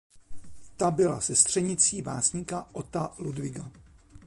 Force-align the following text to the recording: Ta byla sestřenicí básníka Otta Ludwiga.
Ta 0.77 0.91
byla 0.91 1.21
sestřenicí 1.21 2.01
básníka 2.01 2.67
Otta 2.71 3.13
Ludwiga. 3.17 3.71